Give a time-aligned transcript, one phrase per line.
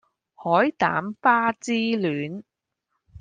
[0.33, 0.49] 海
[0.79, 2.41] 膽花之戀